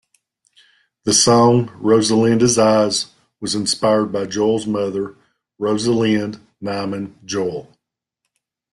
[1.03, 5.15] The song "Rosalinda's Eyes" was inspired by Joel's mother,
[5.59, 7.71] Rosalind Nyman Joel.